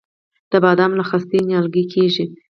[0.51, 2.25] د بادام له خستې نیالګی کیږي؟